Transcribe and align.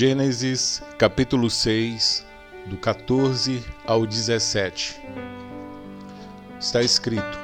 Gênesis 0.00 0.80
capítulo 0.96 1.50
6, 1.50 2.24
do 2.66 2.76
14 2.76 3.64
ao 3.84 4.06
17. 4.06 4.96
Está 6.60 6.82
escrito: 6.82 7.36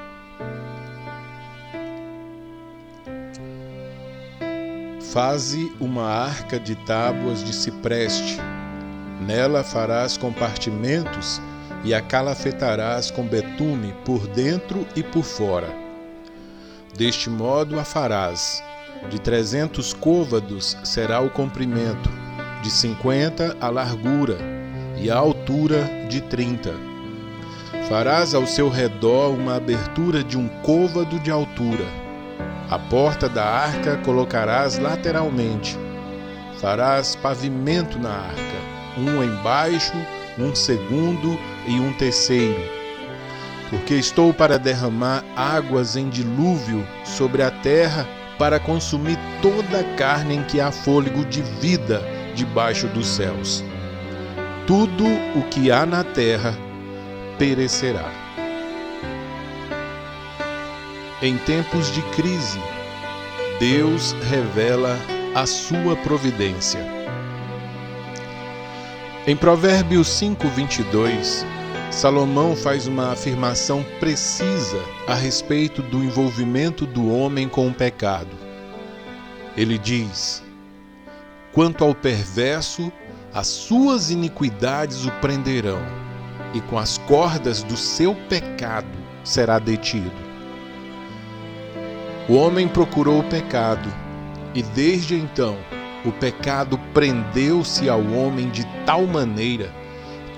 Faze 5.13 5.73
uma 5.81 6.05
arca 6.05 6.61
de 6.61 6.77
tábuas 6.87 7.43
de 7.43 7.53
cipreste, 7.53 8.39
nela 9.27 9.65
farás 9.65 10.17
compartimentos 10.17 11.43
e 11.83 11.93
a 11.93 12.01
calafetarás 12.01 13.11
com 13.11 13.27
betume 13.27 13.93
por 14.05 14.29
dentro 14.29 14.87
e 14.95 15.03
por 15.03 15.25
fora. 15.25 15.75
Deste 16.97 17.29
modo 17.29 17.81
a 17.81 17.85
farás. 17.85 18.63
De 19.11 19.21
trezentos 19.21 19.93
côvados 19.93 20.79
será 20.85 21.21
o 21.21 21.29
comprimento, 21.29 22.09
de 22.65 22.71
cinquenta 22.71 23.55
a 23.61 23.69
largura 23.69 24.39
e 24.97 25.11
a 25.11 25.17
altura 25.17 25.85
de 26.09 26.23
trinta. 26.23 26.73
Farás 27.91 28.35
ao 28.35 28.47
seu 28.47 28.71
redor 28.71 29.35
uma 29.35 29.57
abertura 29.57 30.25
de 30.25 30.39
um 30.39 30.49
côvado 30.63 31.21
de 31.21 31.31
altura. 31.31 31.85
A 32.71 32.79
porta 32.79 33.29
da 33.29 33.45
arca 33.45 33.99
colocarás 33.99 34.79
lateralmente. 34.79 35.79
Farás 36.59 37.15
pavimento 37.15 37.99
na 37.99 38.13
arca, 38.13 38.97
um 38.97 39.23
embaixo, 39.23 39.93
um 40.39 40.55
segundo 40.55 41.39
e 41.67 41.79
um 41.79 41.93
terceiro. 41.93 42.63
Porque 43.69 43.93
estou 43.93 44.33
para 44.33 44.59
derramar 44.59 45.23
águas 45.37 45.97
em 45.97 46.09
dilúvio 46.09 46.83
sobre 47.05 47.43
a 47.43 47.51
terra 47.51 48.09
para 48.39 48.59
consumir 48.59 49.19
toda 49.43 49.81
a 49.81 49.97
carne 49.97 50.37
em 50.37 50.43
que 50.45 50.63
há 50.63 50.73
fôlego 50.73 51.27
de 51.27 51.43
vida 51.43 52.14
debaixo 52.35 52.87
dos 52.89 53.07
céus. 53.07 53.65
Tudo 54.67 55.05
o 55.37 55.43
que 55.51 55.71
há 55.71 55.87
na 55.87 56.03
terra 56.05 56.55
perecerá. 57.39 58.11
Em 61.23 61.39
tempos 61.39 61.91
de 61.93 62.03
crise, 62.11 62.61
Deus 63.59 64.13
revela 64.29 64.99
a 65.35 65.47
sua 65.47 65.97
providência. 65.97 66.81
Em 69.27 69.35
Provérbios 69.35 70.09
5:22, 70.09 71.47
Salomão 71.91 72.55
faz 72.55 72.87
uma 72.87 73.13
afirmação 73.13 73.83
precisa 73.99 74.83
a 75.07 75.15
respeito 75.15 75.81
do 75.81 76.05
envolvimento 76.05 76.85
do 76.85 77.11
homem 77.11 77.49
com 77.49 77.69
o 77.69 77.73
pecado. 77.73 78.37
Ele 79.57 79.79
diz: 79.79 80.44
Quanto 81.55 81.85
ao 81.85 81.95
perverso, 81.95 82.93
as 83.33 83.47
suas 83.47 84.11
iniquidades 84.11 85.07
o 85.07 85.11
prenderão, 85.21 85.81
e 86.53 86.61
com 86.61 86.77
as 86.77 86.99
cordas 86.99 87.63
do 87.63 87.77
seu 87.77 88.13
pecado 88.29 88.99
será 89.23 89.61
detido. 89.61 90.11
O 92.29 92.35
homem 92.35 92.67
procurou 92.67 93.21
o 93.21 93.29
pecado, 93.29 93.89
e 94.53 94.65
desde 94.65 95.15
então 95.15 95.57
o 96.05 96.11
pecado 96.11 96.77
prendeu-se 96.93 97.89
ao 97.89 98.01
homem 98.01 98.51
de 98.51 98.67
tal 98.85 99.07
maneira 99.07 99.73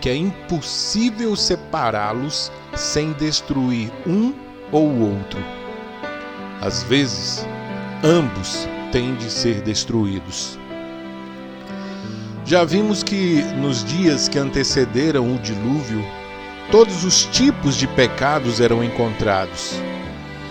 que 0.00 0.10
é 0.10 0.14
impossível 0.14 1.34
separá-los 1.34 2.52
sem 2.74 3.12
destruir 3.14 3.90
um 4.06 4.34
ou 4.70 4.88
outro. 5.00 5.40
Às 6.60 6.82
vezes, 6.82 7.46
ambos 8.04 8.68
têm 8.92 9.14
de 9.16 9.30
ser 9.30 9.62
destruídos. 9.62 10.58
Já 12.46 12.62
vimos 12.62 13.02
que 13.02 13.42
nos 13.56 13.84
dias 13.84 14.28
que 14.28 14.38
antecederam 14.38 15.34
o 15.34 15.38
dilúvio, 15.40 16.00
todos 16.70 17.02
os 17.02 17.24
tipos 17.24 17.74
de 17.74 17.88
pecados 17.88 18.60
eram 18.60 18.84
encontrados: 18.84 19.74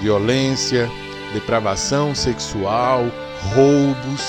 violência, 0.02 0.92
depravação 1.34 2.14
sexual, 2.14 3.06
roubos. 3.54 4.22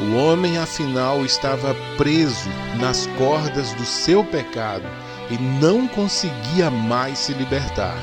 O 0.00 0.16
homem, 0.16 0.58
afinal, 0.58 1.24
estava 1.24 1.76
preso 1.96 2.48
nas 2.80 3.06
cordas 3.16 3.72
do 3.74 3.84
seu 3.84 4.24
pecado 4.24 4.84
e 5.30 5.38
não 5.60 5.86
conseguia 5.86 6.72
mais 6.72 7.18
se 7.18 7.34
libertar. 7.34 7.96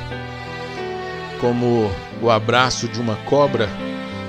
Como 1.42 1.92
o 2.22 2.30
abraço 2.30 2.88
de 2.88 3.02
uma 3.02 3.18
cobra, 3.26 3.70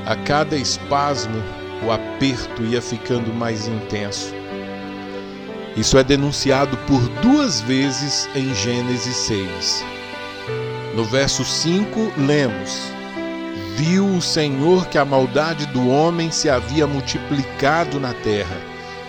a 0.04 0.16
cada 0.16 0.56
espasmo 0.56 1.40
o 1.84 1.90
aperto 1.90 2.62
ia 2.62 2.80
ficando 2.80 3.32
mais 3.32 3.68
intenso. 3.68 4.34
Isso 5.76 5.98
é 5.98 6.04
denunciado 6.04 6.76
por 6.86 7.00
duas 7.20 7.60
vezes 7.60 8.28
em 8.34 8.54
Gênesis 8.54 9.16
6. 9.16 9.84
No 10.94 11.04
verso 11.04 11.44
5, 11.44 12.12
lemos: 12.16 12.90
Viu 13.76 14.06
o 14.06 14.22
Senhor 14.22 14.86
que 14.86 14.96
a 14.96 15.04
maldade 15.04 15.66
do 15.66 15.86
homem 15.88 16.30
se 16.30 16.48
havia 16.48 16.86
multiplicado 16.86 18.00
na 18.00 18.14
terra, 18.14 18.56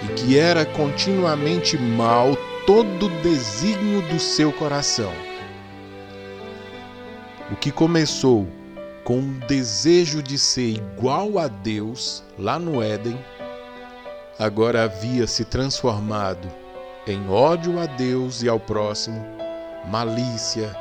e 0.03 0.07
que 0.13 0.37
era 0.37 0.65
continuamente 0.65 1.77
mal 1.77 2.37
todo 2.65 3.05
o 3.05 3.21
desígnio 3.21 4.01
do 4.09 4.19
seu 4.19 4.51
coração. 4.51 5.13
O 7.49 7.55
que 7.55 7.71
começou 7.71 8.45
com 9.07 9.19
um 9.19 9.39
desejo 9.47 10.21
de 10.21 10.37
ser 10.37 10.67
igual 10.67 11.39
a 11.39 11.47
Deus 11.47 12.21
lá 12.37 12.59
no 12.59 12.83
Éden, 12.83 13.17
agora 14.37 14.83
havia 14.83 15.25
se 15.25 15.45
transformado 15.45 16.45
em 17.07 17.29
ódio 17.29 17.79
a 17.79 17.85
Deus 17.85 18.43
e 18.43 18.49
ao 18.49 18.59
próximo, 18.59 19.25
malícia, 19.89 20.75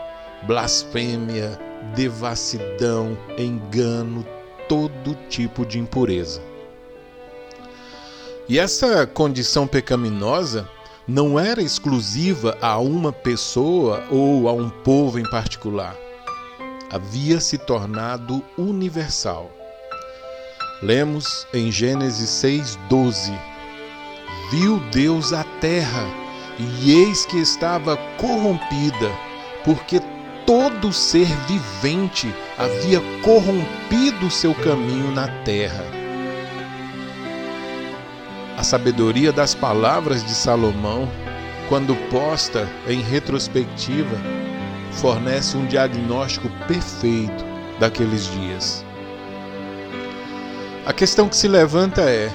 blasfêmia, 0.44 1.56
devassidão, 1.94 3.16
engano, 3.38 4.26
todo 4.69 5.16
tipo 5.28 5.65
de 5.65 5.78
impureza. 5.78 6.42
E 8.48 8.59
essa 8.59 9.06
condição 9.06 9.69
pecaminosa 9.69 10.69
não 11.06 11.38
era 11.38 11.62
exclusiva 11.62 12.59
a 12.60 12.76
uma 12.76 13.12
pessoa 13.12 14.03
ou 14.10 14.48
a 14.48 14.53
um 14.53 14.69
povo 14.69 15.16
em 15.16 15.31
particular 15.31 15.97
havia 16.91 17.41
se 17.41 17.58
tornado 17.58 18.44
universal. 18.56 19.50
Lemos 20.82 21.47
em 21.52 21.70
Gênesis 21.70 22.28
6:12. 22.30 23.32
Viu 24.50 24.78
Deus 24.92 25.32
a 25.32 25.42
terra, 25.60 26.06
e 26.58 26.92
eis 26.92 27.26
que 27.26 27.38
estava 27.38 27.97
corrompida, 28.19 29.10
porque 29.64 30.00
todo 30.47 30.92
ser 30.92 31.26
vivente 31.48 32.32
havia 32.56 33.00
corrompido 33.22 34.30
seu 34.30 34.54
caminho 34.54 35.10
na 35.10 35.26
terra. 35.42 35.84
A 38.56 38.62
sabedoria 38.62 39.32
das 39.32 39.54
palavras 39.54 40.24
de 40.24 40.32
Salomão, 40.32 41.08
quando 41.68 41.97
posta 42.10 42.68
em 42.86 43.03
retrospectiva, 43.03 44.16
fornece 44.96 45.56
um 45.56 45.66
diagnóstico 45.66 46.48
perfeito 46.66 47.44
daqueles 47.78 48.26
dias. 48.32 48.84
A 50.84 50.92
questão 50.92 51.28
que 51.28 51.36
se 51.36 51.48
levanta 51.48 52.03
é: 52.03 52.30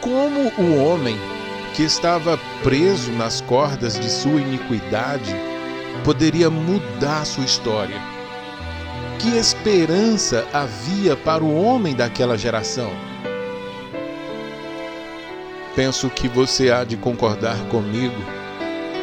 como 0.00 0.52
o 0.58 0.84
homem 0.84 1.16
que 1.74 1.82
estava 1.82 2.38
preso 2.62 3.10
nas 3.12 3.40
cordas 3.40 3.98
de 3.98 4.10
sua 4.10 4.40
iniquidade 4.40 5.34
poderia 6.04 6.50
mudar 6.50 7.24
sua 7.24 7.44
história? 7.44 8.00
Que 9.18 9.36
esperança 9.38 10.46
havia 10.52 11.16
para 11.16 11.42
o 11.42 11.56
homem 11.56 11.94
daquela 11.94 12.36
geração? 12.36 12.90
Penso 15.74 16.10
que 16.10 16.28
você 16.28 16.70
há 16.70 16.84
de 16.84 16.96
concordar 16.96 17.56
comigo 17.68 18.22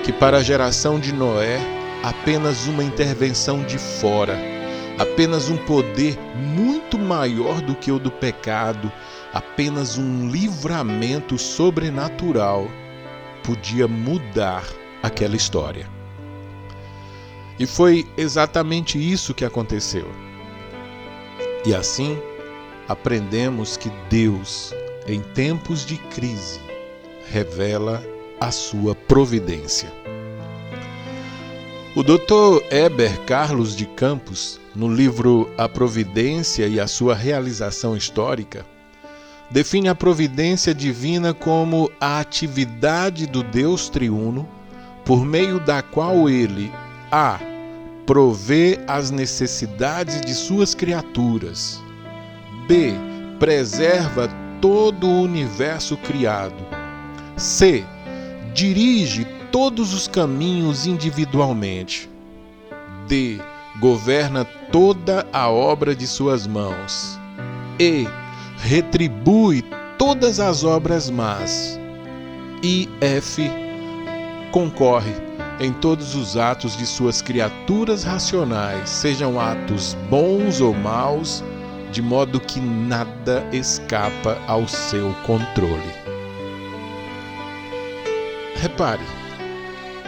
que 0.04 0.14
para 0.14 0.38
a 0.38 0.44
geração 0.44 1.00
de 1.00 1.14
Noé 1.14 1.81
apenas 2.04 2.68
uma 2.68 2.84
intervenção 2.84 3.64
de 3.64 3.78
fora, 3.78 4.38
apenas 4.98 5.50
um 5.50 5.58
poder 5.58 6.18
muito 6.36 6.98
maior 6.98 7.62
do 7.62 7.76
que 7.76 7.92
o 7.92 8.00
do 8.00 8.12
pecado, 8.12 8.92
apenas 9.34 9.98
um 9.98 10.30
livramento 10.30 11.38
sobrenatural 11.38 12.68
podia 13.44 13.88
mudar 13.88 14.64
aquela 15.02 15.36
história. 15.36 15.90
E 17.60 17.66
foi 17.66 18.08
exatamente 18.18 18.98
isso 18.98 19.34
que 19.34 19.46
aconteceu. 19.46 20.08
E 21.66 21.76
assim, 21.76 22.18
aprendemos 22.88 23.78
que 23.78 23.92
Deus, 24.10 24.74
em 25.08 25.22
tempos 25.22 25.86
de 25.86 25.98
crise, 25.98 26.60
revela 27.30 28.04
a 28.40 28.52
sua 28.52 28.96
providência. 28.96 29.92
O 31.94 32.04
Dr. 32.04 32.64
Eber 32.72 33.20
Carlos 33.26 33.76
de 33.76 33.86
Campos, 33.86 34.62
no 34.74 34.88
livro 34.88 35.52
A 35.58 35.68
Providência 35.68 36.66
e 36.66 36.80
a 36.80 36.88
Sua 36.88 37.14
Realização 37.14 37.98
Histórica, 37.98 38.66
define 39.50 39.90
a 39.90 39.96
providência 39.96 40.74
divina 40.74 41.34
como 41.34 41.92
a 42.00 42.22
atividade 42.22 43.28
do 43.28 43.44
Deus 43.44 43.90
triuno, 43.90 44.48
por 45.04 45.26
meio 45.26 45.60
da 45.60 45.82
qual 45.82 46.30
ele 46.30 46.72
a 47.12 47.38
provê 48.06 48.80
as 48.88 49.12
necessidades 49.12 50.22
de 50.22 50.34
suas 50.34 50.74
criaturas. 50.74 51.84
B. 52.70 52.94
Preserva 53.38 54.30
todo 54.62 55.08
o 55.08 55.24
universo 55.24 55.98
criado. 55.98 56.66
C. 57.36 57.84
Dirige 58.54 59.28
todos 59.52 59.94
os 59.94 60.08
caminhos 60.08 60.86
individualmente. 60.86 62.10
D. 63.08 63.40
Governa 63.80 64.46
toda 64.72 65.26
a 65.32 65.50
obra 65.50 65.96
de 65.96 66.08
suas 66.08 66.48
mãos. 66.48 67.20
E. 67.80 68.08
Retribui 68.58 69.64
todas 69.98 70.40
as 70.40 70.64
obras 70.64 71.10
más. 71.10 71.80
E 72.64 72.88
F. 73.02 73.50
Concorre 74.52 75.14
em 75.60 75.72
todos 75.74 76.16
os 76.16 76.38
atos 76.38 76.76
de 76.76 76.88
suas 76.88 77.22
criaturas 77.22 78.04
racionais, 78.04 78.90
sejam 78.90 79.40
atos 79.40 79.96
bons 80.10 80.60
ou 80.60 80.74
maus, 80.74 81.44
de 81.92 82.02
modo 82.02 82.40
que 82.40 82.60
nada 82.60 83.48
escapa 83.52 84.38
ao 84.48 84.68
seu 84.68 85.14
controle. 85.26 85.94
Repare, 88.56 89.04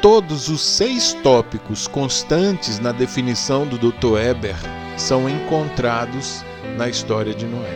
todos 0.04 0.50
os 0.50 0.60
seis 0.60 1.14
tópicos 1.24 1.88
constantes 1.88 2.78
na 2.78 2.92
definição 2.92 3.66
do 3.66 3.78
Dr. 3.78 4.18
Eber 4.20 4.58
são 4.98 5.30
encontrados 5.30 6.44
na 6.78 6.90
história 6.90 7.34
de 7.34 7.46
Noé. 7.46 7.74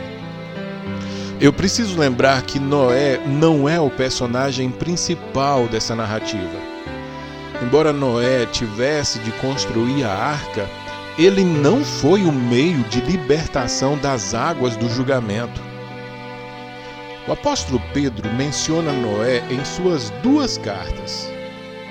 Eu 1.40 1.54
preciso 1.54 1.98
lembrar 1.98 2.42
que 2.42 2.58
Noé 2.58 3.18
não 3.26 3.66
é 3.66 3.80
o 3.80 3.88
personagem 3.88 4.70
principal 4.70 5.66
dessa 5.68 5.96
narrativa. 5.96 6.58
Embora 7.62 7.94
Noé 7.94 8.44
tivesse 8.44 9.18
de 9.20 9.32
construir 9.32 10.04
a 10.04 10.12
arca, 10.12 10.68
ele 11.18 11.42
não 11.42 11.82
foi 11.82 12.24
o 12.24 12.32
meio 12.32 12.84
de 12.90 13.00
libertação 13.00 13.96
das 13.96 14.34
águas 14.34 14.76
do 14.76 14.86
julgamento. 14.90 15.62
O 17.26 17.32
apóstolo 17.32 17.80
Pedro 17.94 18.30
menciona 18.34 18.92
Noé 18.92 19.42
em 19.50 19.64
suas 19.64 20.10
duas 20.22 20.58
cartas. 20.58 21.37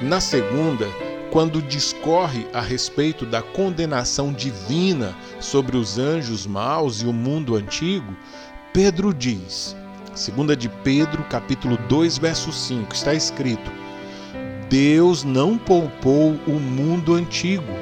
Na 0.01 0.21
segunda, 0.21 0.87
quando 1.31 1.59
discorre 1.59 2.45
a 2.53 2.61
respeito 2.61 3.25
da 3.25 3.41
condenação 3.41 4.31
divina 4.31 5.15
sobre 5.39 5.75
os 5.75 5.97
anjos 5.97 6.45
maus 6.45 7.01
e 7.01 7.05
o 7.07 7.13
mundo 7.13 7.55
antigo, 7.55 8.15
Pedro 8.71 9.11
diz, 9.11 9.75
segunda 10.13 10.55
de 10.55 10.69
Pedro, 10.69 11.23
capítulo 11.23 11.77
2, 11.89 12.19
verso 12.19 12.53
5, 12.53 12.93
está 12.93 13.15
escrito: 13.15 13.71
Deus 14.69 15.23
não 15.23 15.57
poupou 15.57 16.39
o 16.45 16.59
mundo 16.59 17.15
antigo, 17.15 17.73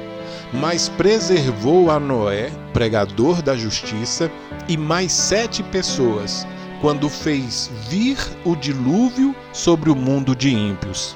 mas 0.54 0.88
preservou 0.88 1.90
a 1.90 2.00
Noé, 2.00 2.50
pregador 2.72 3.42
da 3.42 3.54
justiça, 3.54 4.30
e 4.66 4.78
mais 4.78 5.12
sete 5.12 5.62
pessoas, 5.62 6.46
quando 6.80 7.10
fez 7.10 7.70
vir 7.90 8.16
o 8.42 8.56
dilúvio 8.56 9.36
sobre 9.52 9.90
o 9.90 9.94
mundo 9.94 10.34
de 10.34 10.48
ímpios. 10.48 11.14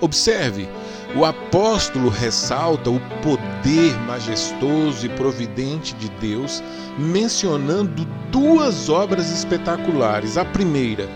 Observe, 0.00 0.66
o 1.14 1.24
apóstolo 1.24 2.08
ressalta 2.08 2.88
o 2.88 3.00
poder 3.22 3.94
majestoso 4.06 5.04
e 5.04 5.08
providente 5.10 5.94
de 5.94 6.08
Deus, 6.20 6.62
mencionando 6.98 8.06
duas 8.30 8.88
obras 8.88 9.30
espetaculares. 9.30 10.38
A 10.38 10.44
primeira, 10.44 11.08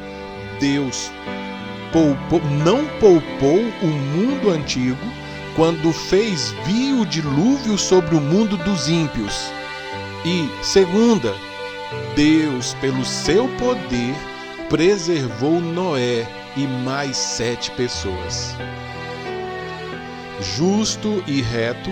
Deus 0.61 1.11
poupou, 1.93 2.41
não 2.65 2.85
poupou 2.99 3.61
o 3.83 3.87
mundo 3.87 4.51
antigo 4.51 4.99
quando 5.57 5.93
fez 5.93 6.55
vir 6.67 6.95
o 6.95 7.07
dilúvio 7.07 7.79
sobre 7.79 8.17
o 8.17 8.21
mundo 8.21 8.57
dos 8.59 8.89
ímpios. 8.89 9.51
E, 10.27 10.51
segunda, 10.63 11.33
Deus, 12.17 12.75
pelo 12.81 13.05
seu 13.05 13.49
poder, 13.57 14.15
preservou 14.69 15.61
Noé 15.61 16.44
e 16.57 16.67
mais 16.67 17.17
sete 17.17 17.71
pessoas. 17.73 18.55
Justo 20.57 21.23
e 21.27 21.41
reto, 21.41 21.91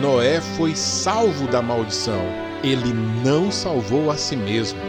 Noé 0.00 0.40
foi 0.40 0.74
salvo 0.74 1.46
da 1.48 1.60
maldição. 1.62 2.22
Ele 2.62 2.92
não 3.24 3.50
salvou 3.50 4.10
a 4.10 4.16
si 4.16 4.36
mesmo 4.36 4.80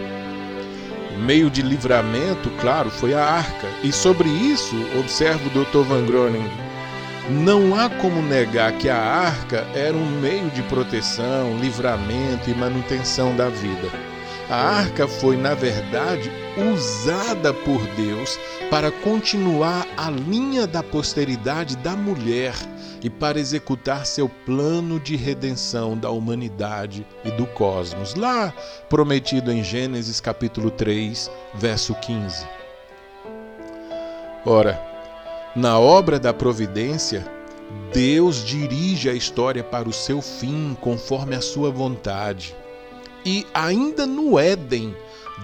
meio 1.19 1.49
de 1.49 1.61
livramento, 1.61 2.49
claro, 2.61 2.89
foi 2.89 3.13
a 3.13 3.23
arca. 3.23 3.67
E 3.83 3.91
sobre 3.91 4.29
isso, 4.29 4.75
observa 4.97 5.41
o 5.47 5.63
Dr. 5.63 5.87
Van 5.87 6.05
Groningen, 6.05 6.49
não 7.29 7.79
há 7.79 7.89
como 7.89 8.21
negar 8.21 8.71
que 8.73 8.89
a 8.89 8.97
arca 8.97 9.67
era 9.75 9.95
um 9.95 10.19
meio 10.19 10.49
de 10.49 10.63
proteção, 10.63 11.57
livramento 11.59 12.49
e 12.49 12.55
manutenção 12.55 13.35
da 13.35 13.49
vida. 13.49 14.08
A 14.49 14.55
arca 14.55 15.07
foi, 15.07 15.37
na 15.37 15.53
verdade, 15.53 16.31
usada 16.73 17.53
por 17.53 17.79
Deus 17.95 18.39
para 18.71 18.91
continuar 18.91 19.85
a 19.95 20.09
linha 20.09 20.65
da 20.65 20.81
posteridade 20.81 21.77
da 21.77 21.95
mulher 21.95 22.55
e 23.03 23.11
para 23.11 23.39
executar 23.39 24.07
seu 24.07 24.27
plano 24.27 24.99
de 24.99 25.15
redenção 25.15 25.95
da 25.95 26.09
humanidade 26.09 27.05
e 27.23 27.29
do 27.29 27.45
cosmos, 27.45 28.15
lá 28.15 28.51
prometido 28.89 29.51
em 29.51 29.63
Gênesis 29.63 30.19
capítulo 30.19 30.71
3, 30.71 31.29
verso 31.53 31.93
15. 31.93 32.47
Ora, 34.43 34.81
na 35.55 35.77
obra 35.77 36.19
da 36.19 36.33
providência, 36.33 37.23
Deus 37.93 38.43
dirige 38.43 39.11
a 39.11 39.13
história 39.13 39.63
para 39.63 39.87
o 39.87 39.93
seu 39.93 40.23
fim 40.23 40.75
conforme 40.81 41.35
a 41.35 41.41
sua 41.41 41.69
vontade. 41.69 42.55
E 43.25 43.45
ainda 43.53 44.05
no 44.05 44.39
Éden, 44.39 44.95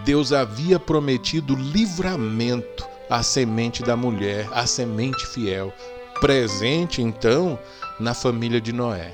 Deus 0.04 0.32
havia 0.32 0.79
prometido 0.79 1.55
livramento 1.55 2.86
à 3.10 3.22
semente 3.22 3.84
da 3.84 3.96
mulher, 3.96 4.48
à 4.51 4.65
semente 4.65 5.25
fiel, 5.27 5.74
presente 6.20 7.01
então 7.01 7.60
na 8.00 8.13
família 8.13 8.60
de 8.60 8.74
Noé. 8.74 9.12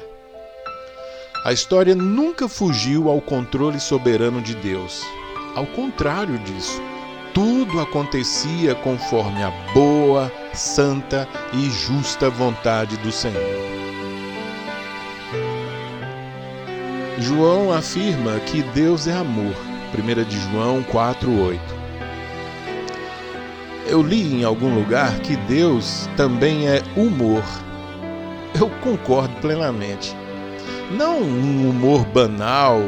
A 1.43 1.51
história 1.51 1.95
nunca 1.95 2.47
fugiu 2.47 3.09
ao 3.09 3.19
controle 3.19 3.79
soberano 3.79 4.41
de 4.41 4.53
Deus. 4.55 5.01
Ao 5.55 5.65
contrário 5.65 6.37
disso, 6.39 6.79
tudo 7.33 7.79
acontecia 7.79 8.75
conforme 8.75 9.41
a 9.41 9.49
boa, 9.73 10.31
santa 10.53 11.27
e 11.53 11.69
justa 11.69 12.29
vontade 12.29 12.95
do 12.97 13.11
Senhor. 13.11 13.70
João 17.21 17.71
afirma 17.71 18.39
que 18.47 18.63
Deus 18.73 19.07
é 19.07 19.13
amor. 19.13 19.53
1 19.93 20.23
de 20.23 20.39
João 20.39 20.81
4:8. 20.83 21.59
Eu 23.85 24.01
li 24.01 24.41
em 24.41 24.43
algum 24.43 24.73
lugar 24.73 25.19
que 25.19 25.35
Deus 25.35 26.09
também 26.17 26.67
é 26.67 26.81
humor. 26.95 27.43
Eu 28.59 28.69
concordo 28.81 29.35
plenamente. 29.35 30.15
Não 30.89 31.19
um 31.21 31.69
humor 31.69 32.03
banal, 32.05 32.79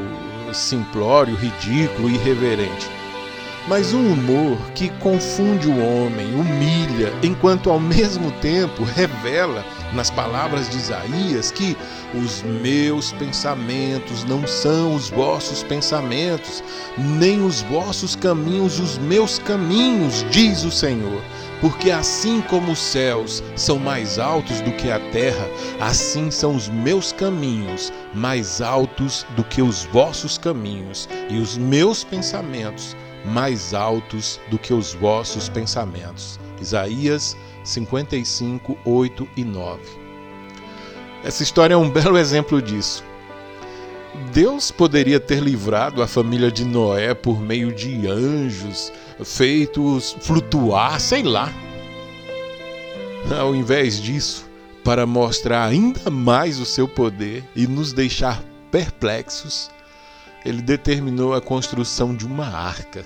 simplório, 0.52 1.36
ridículo, 1.36 2.10
irreverente, 2.10 2.90
mas 3.68 3.94
um 3.94 4.12
humor 4.14 4.58
que 4.76 4.90
confunde 5.00 5.68
o 5.68 5.80
homem, 5.80 6.36
humilha, 6.36 7.14
enquanto 7.24 7.70
ao 7.70 7.80
mesmo 7.80 8.32
tempo 8.34 8.84
revela 8.84 9.64
nas 9.94 10.10
palavras 10.10 10.70
de 10.70 10.78
Isaías 10.78 11.52
que 11.52 11.78
os 12.14 12.42
meus 12.44 13.14
pensamentos 13.14 14.24
não 14.26 14.46
são 14.46 14.96
os 14.96 15.10
vossos 15.10 15.64
pensamentos, 15.64 16.64
nem 16.98 17.44
os 17.44 17.62
vossos 17.62 18.16
caminhos 18.16 18.80
os 18.80 18.98
meus 18.98 19.40
caminhos, 19.40 20.26
diz 20.30 20.64
o 20.64 20.72
Senhor. 20.72 21.22
Porque 21.62 21.92
assim 21.92 22.42
como 22.42 22.74
os 22.74 22.80
céus 22.80 23.42
são 23.56 23.80
mais 23.80 24.20
altos 24.20 24.60
do 24.62 24.72
que 24.74 24.92
a 24.92 25.00
terra, 25.12 25.48
assim 25.80 26.30
são 26.30 26.56
os 26.56 26.68
meus 26.68 27.14
caminhos 27.14 27.94
mais 28.14 28.60
altos 28.60 29.26
do 29.38 29.46
que 29.46 29.62
os 29.62 29.86
vossos 29.86 30.38
caminhos, 30.38 31.08
e 31.30 31.38
os 31.38 31.58
meus 31.58 32.04
pensamentos 32.04 32.98
mais 33.26 33.74
altos 33.74 34.40
do 34.50 34.58
que 34.58 34.74
os 34.74 34.94
vossos 34.94 35.50
pensamentos. 35.50 36.40
Isaías 36.62 37.38
55, 37.64 38.78
8 38.86 39.30
e 39.38 39.44
9. 39.44 39.82
Essa 41.24 41.44
história 41.44 41.74
é 41.74 41.78
um 41.78 41.90
belo 41.90 42.18
exemplo 42.18 42.62
disso. 42.62 43.04
Deus 44.32 44.72
poderia 44.72 45.20
ter 45.20 45.42
livrado 45.42 46.02
a 46.02 46.08
família 46.08 46.52
de 46.52 46.66
Noé 46.66 47.14
por 47.14 47.40
meio 47.40 47.74
de 47.74 48.08
anjos, 48.08 48.92
feitos 49.24 50.16
flutuar, 50.22 51.00
sei 51.00 51.24
lá. 51.24 51.52
Ao 53.40 53.56
invés 53.56 54.00
disso, 54.02 54.46
para 54.84 55.06
mostrar 55.06 55.66
ainda 55.66 56.12
mais 56.12 56.60
o 56.60 56.66
seu 56.66 56.88
poder 56.88 57.44
e 57.56 57.66
nos 57.66 57.94
deixar 57.94 58.44
perplexos, 58.70 59.72
ele 60.46 60.62
determinou 60.62 61.34
a 61.34 61.42
construção 61.42 62.16
de 62.16 62.26
uma 62.26 62.46
arca. 62.48 63.06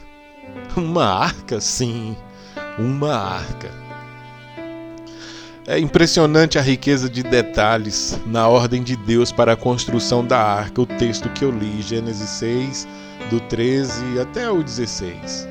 Uma 0.76 1.06
arca, 1.06 1.60
sim, 1.60 2.16
uma 2.80 3.14
arca. 3.14 3.70
É 5.68 5.78
impressionante 5.78 6.58
a 6.58 6.62
riqueza 6.62 7.10
de 7.10 7.22
detalhes 7.22 8.18
na 8.26 8.48
ordem 8.48 8.82
de 8.82 8.96
Deus 8.96 9.32
para 9.34 9.52
a 9.52 9.58
construção 9.58 10.26
da 10.26 10.40
arca, 10.40 10.82
o 10.82 10.86
texto 10.86 11.28
que 11.30 11.44
eu 11.44 11.52
li, 11.52 11.82
Gênesis 11.82 12.30
6, 12.30 12.88
do 13.30 13.42
13 13.42 14.20
até 14.20 14.50
o 14.50 14.64
16. 14.64 15.48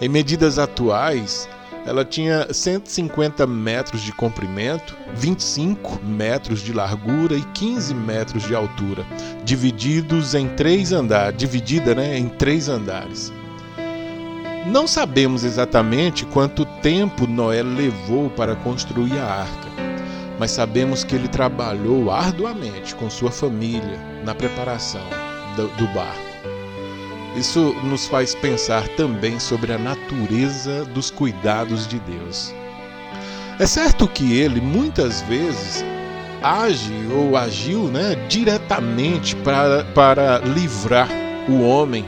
Em 0.00 0.08
medidas 0.08 0.58
atuais, 0.58 1.48
ela 1.88 2.04
tinha 2.04 2.46
150 2.52 3.46
metros 3.46 4.02
de 4.02 4.12
comprimento, 4.12 4.94
25 5.14 6.04
metros 6.04 6.60
de 6.60 6.74
largura 6.74 7.34
e 7.34 7.42
15 7.54 7.94
metros 7.94 8.42
de 8.42 8.54
altura, 8.54 9.06
divididos 9.42 10.34
em 10.34 10.48
três 10.48 10.92
andares, 10.92 11.38
dividida, 11.38 11.94
né, 11.94 12.18
em 12.18 12.28
três 12.28 12.68
andares. 12.68 13.32
Não 14.66 14.86
sabemos 14.86 15.44
exatamente 15.44 16.26
quanto 16.26 16.66
tempo 16.82 17.26
Noé 17.26 17.62
levou 17.62 18.28
para 18.28 18.54
construir 18.54 19.18
a 19.18 19.24
arca, 19.24 19.68
mas 20.38 20.50
sabemos 20.50 21.04
que 21.04 21.14
ele 21.14 21.28
trabalhou 21.28 22.10
arduamente 22.10 22.94
com 22.94 23.08
sua 23.08 23.30
família 23.30 23.98
na 24.26 24.34
preparação 24.34 25.06
do, 25.56 25.68
do 25.68 25.86
barco. 25.94 26.27
Isso 27.38 27.72
nos 27.84 28.08
faz 28.08 28.34
pensar 28.34 28.88
também 28.88 29.38
sobre 29.38 29.72
a 29.72 29.78
natureza 29.78 30.84
dos 30.86 31.08
cuidados 31.08 31.86
de 31.86 32.00
Deus. 32.00 32.52
É 33.60 33.66
certo 33.66 34.08
que 34.08 34.36
ele 34.36 34.60
muitas 34.60 35.22
vezes 35.22 35.84
age 36.42 36.92
ou 37.12 37.36
agiu 37.36 37.84
né, 37.84 38.16
diretamente 38.28 39.36
para, 39.36 39.84
para 39.94 40.38
livrar 40.38 41.08
o 41.48 41.62
homem. 41.62 42.04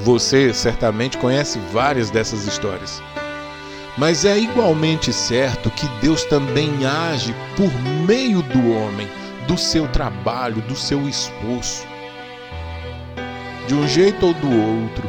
Você 0.00 0.52
certamente 0.52 1.16
conhece 1.16 1.60
várias 1.72 2.10
dessas 2.10 2.48
histórias. 2.48 3.00
Mas 3.96 4.24
é 4.24 4.36
igualmente 4.36 5.12
certo 5.12 5.70
que 5.70 5.86
Deus 6.00 6.24
também 6.24 6.84
age 6.84 7.32
por 7.56 7.70
meio 8.08 8.42
do 8.42 8.72
homem, 8.72 9.08
do 9.46 9.56
seu 9.56 9.86
trabalho, 9.88 10.60
do 10.62 10.74
seu 10.74 11.08
esforço. 11.08 11.89
De 13.70 13.76
um 13.76 13.86
jeito 13.86 14.26
ou 14.26 14.34
do 14.34 14.48
outro, 14.48 15.08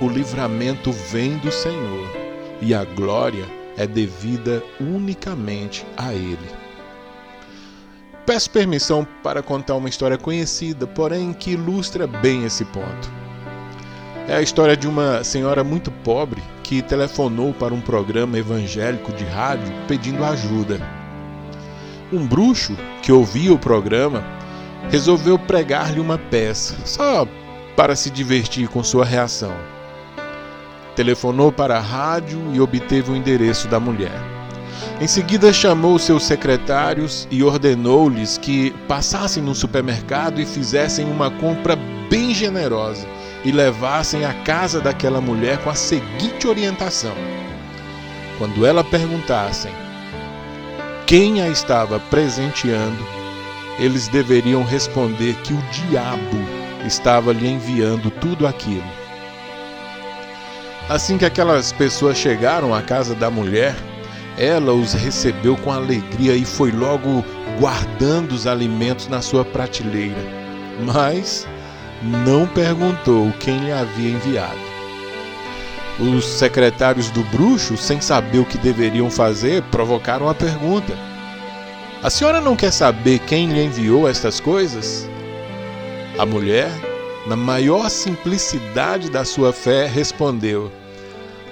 o 0.00 0.08
livramento 0.08 0.90
vem 0.90 1.36
do 1.36 1.52
Senhor 1.52 2.08
e 2.58 2.72
a 2.72 2.82
glória 2.82 3.44
é 3.76 3.86
devida 3.86 4.62
unicamente 4.80 5.84
a 5.98 6.10
Ele. 6.14 6.38
Peço 8.24 8.48
permissão 8.48 9.06
para 9.22 9.42
contar 9.42 9.74
uma 9.74 9.90
história 9.90 10.16
conhecida, 10.16 10.86
porém 10.86 11.34
que 11.34 11.50
ilustra 11.50 12.06
bem 12.06 12.46
esse 12.46 12.64
ponto. 12.64 13.12
É 14.26 14.34
a 14.34 14.40
história 14.40 14.78
de 14.78 14.88
uma 14.88 15.22
senhora 15.22 15.62
muito 15.62 15.90
pobre 15.90 16.42
que 16.62 16.80
telefonou 16.80 17.52
para 17.52 17.74
um 17.74 17.82
programa 17.82 18.38
evangélico 18.38 19.12
de 19.12 19.26
rádio 19.26 19.70
pedindo 19.86 20.24
ajuda. 20.24 20.80
Um 22.10 22.26
bruxo 22.26 22.74
que 23.02 23.12
ouvia 23.12 23.52
o 23.52 23.58
programa 23.58 24.24
resolveu 24.88 25.38
pregar-lhe 25.38 26.00
uma 26.00 26.16
peça, 26.16 26.74
só 26.86 27.28
para 27.80 27.96
se 27.96 28.10
divertir 28.10 28.68
com 28.68 28.84
sua 28.84 29.06
reação. 29.06 29.54
Telefonou 30.94 31.50
para 31.50 31.78
a 31.78 31.80
rádio 31.80 32.38
e 32.52 32.60
obteve 32.60 33.10
o 33.10 33.16
endereço 33.16 33.68
da 33.68 33.80
mulher. 33.80 34.20
Em 35.00 35.06
seguida, 35.06 35.50
chamou 35.50 35.98
seus 35.98 36.24
secretários 36.24 37.26
e 37.30 37.42
ordenou-lhes 37.42 38.36
que 38.36 38.70
passassem 38.86 39.42
no 39.42 39.54
supermercado 39.54 40.42
e 40.42 40.44
fizessem 40.44 41.10
uma 41.10 41.30
compra 41.30 41.74
bem 42.10 42.34
generosa 42.34 43.08
e 43.46 43.50
levassem 43.50 44.26
à 44.26 44.34
casa 44.44 44.78
daquela 44.82 45.22
mulher 45.22 45.56
com 45.64 45.70
a 45.70 45.74
seguinte 45.74 46.46
orientação: 46.46 47.14
quando 48.36 48.66
ela 48.66 48.84
perguntassem 48.84 49.72
quem 51.06 51.40
a 51.40 51.48
estava 51.48 51.98
presenteando, 51.98 53.02
eles 53.78 54.06
deveriam 54.06 54.64
responder 54.64 55.34
que 55.36 55.54
o 55.54 55.62
diabo 55.88 56.59
estava 56.86 57.32
lhe 57.32 57.48
enviando 57.48 58.10
tudo 58.10 58.46
aquilo. 58.46 58.84
Assim 60.88 61.16
que 61.16 61.24
aquelas 61.24 61.72
pessoas 61.72 62.16
chegaram 62.16 62.74
à 62.74 62.82
casa 62.82 63.14
da 63.14 63.30
mulher, 63.30 63.76
ela 64.36 64.72
os 64.72 64.92
recebeu 64.92 65.56
com 65.56 65.70
alegria 65.70 66.34
e 66.34 66.44
foi 66.44 66.72
logo 66.72 67.24
guardando 67.60 68.32
os 68.32 68.46
alimentos 68.46 69.06
na 69.06 69.20
sua 69.20 69.44
prateleira, 69.44 70.20
mas 70.84 71.46
não 72.02 72.46
perguntou 72.46 73.32
quem 73.38 73.58
lhe 73.58 73.72
havia 73.72 74.10
enviado. 74.10 74.70
Os 76.00 76.24
secretários 76.24 77.10
do 77.10 77.22
bruxo, 77.24 77.76
sem 77.76 78.00
saber 78.00 78.38
o 78.38 78.44
que 78.46 78.56
deveriam 78.56 79.10
fazer, 79.10 79.62
provocaram 79.64 80.28
a 80.28 80.34
pergunta: 80.34 80.94
A 82.02 82.08
senhora 82.08 82.40
não 82.40 82.56
quer 82.56 82.72
saber 82.72 83.18
quem 83.20 83.52
lhe 83.52 83.62
enviou 83.62 84.08
estas 84.08 84.40
coisas? 84.40 85.06
A 86.20 86.26
mulher, 86.26 86.70
na 87.26 87.34
maior 87.34 87.88
simplicidade 87.88 89.10
da 89.10 89.24
sua 89.24 89.54
fé, 89.54 89.86
respondeu: 89.86 90.70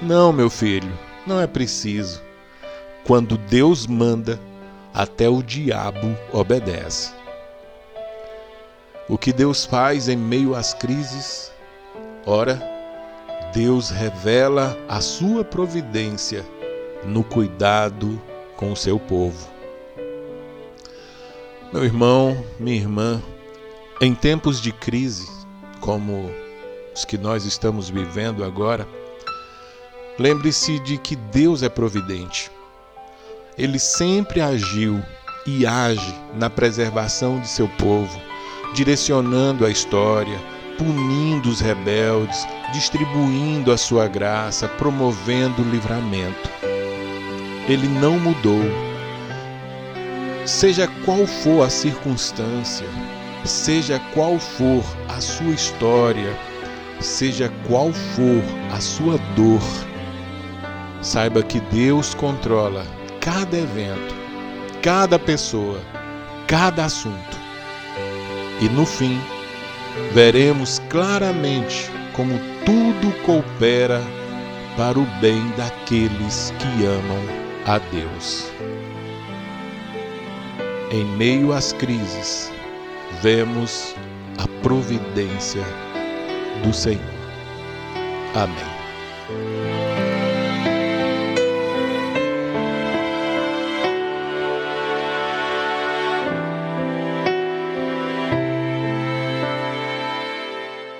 Não, 0.02 0.30
meu 0.30 0.50
filho, 0.50 0.92
não 1.26 1.40
é 1.40 1.46
preciso. 1.46 2.20
Quando 3.02 3.38
Deus 3.38 3.86
manda, 3.86 4.38
até 4.92 5.26
o 5.26 5.42
diabo 5.42 6.14
obedece. 6.30 7.14
O 9.08 9.16
que 9.16 9.32
Deus 9.32 9.64
faz 9.64 10.06
em 10.06 10.16
meio 10.16 10.54
às 10.54 10.74
crises? 10.74 11.50
Ora, 12.26 12.62
Deus 13.54 13.88
revela 13.88 14.76
a 14.86 15.00
sua 15.00 15.42
providência 15.42 16.44
no 17.06 17.24
cuidado 17.24 18.20
com 18.54 18.70
o 18.70 18.76
seu 18.76 19.00
povo. 19.00 19.48
Meu 21.72 21.86
irmão, 21.86 22.44
minha 22.60 22.76
irmã, 22.76 23.22
em 24.00 24.14
tempos 24.14 24.60
de 24.60 24.70
crise, 24.70 25.28
como 25.80 26.30
os 26.94 27.04
que 27.04 27.18
nós 27.18 27.44
estamos 27.44 27.90
vivendo 27.90 28.44
agora, 28.44 28.86
lembre-se 30.16 30.78
de 30.80 30.98
que 30.98 31.16
Deus 31.16 31.64
é 31.64 31.68
providente. 31.68 32.48
Ele 33.56 33.78
sempre 33.78 34.40
agiu 34.40 35.02
e 35.44 35.66
age 35.66 36.14
na 36.34 36.48
preservação 36.48 37.40
de 37.40 37.48
seu 37.48 37.68
povo, 37.70 38.20
direcionando 38.72 39.66
a 39.66 39.70
história, 39.70 40.38
punindo 40.76 41.48
os 41.48 41.60
rebeldes, 41.60 42.46
distribuindo 42.72 43.72
a 43.72 43.76
sua 43.76 44.06
graça, 44.06 44.68
promovendo 44.68 45.62
o 45.62 45.70
livramento. 45.70 46.48
Ele 47.68 47.88
não 47.88 48.16
mudou. 48.20 48.62
Seja 50.46 50.88
qual 51.04 51.26
for 51.26 51.66
a 51.66 51.70
circunstância, 51.70 52.86
seja 53.44 54.00
qual 54.14 54.38
for 54.38 54.82
a 55.08 55.20
sua 55.20 55.52
história, 55.52 56.36
seja 57.00 57.50
qual 57.66 57.92
for 57.92 58.42
a 58.74 58.80
sua 58.80 59.18
dor, 59.36 59.62
saiba 61.00 61.42
que 61.42 61.60
Deus 61.72 62.14
controla 62.14 62.84
cada 63.20 63.56
evento, 63.56 64.14
cada 64.82 65.18
pessoa, 65.18 65.80
cada 66.46 66.84
assunto. 66.84 67.36
E 68.60 68.68
no 68.70 68.84
fim, 68.84 69.20
veremos 70.12 70.80
claramente 70.88 71.90
como 72.12 72.38
tudo 72.64 73.12
coopera 73.24 74.02
para 74.76 74.98
o 74.98 75.06
bem 75.20 75.48
daqueles 75.56 76.52
que 76.58 76.86
amam 76.86 77.48
a 77.66 77.78
Deus. 77.78 78.50
Em 80.90 81.04
meio 81.04 81.52
às 81.52 81.72
crises, 81.72 82.50
vemos 83.22 83.94
a 84.38 84.46
providência 84.62 85.62
do 86.62 86.72
Senhor. 86.72 87.00
Amém. 88.34 88.77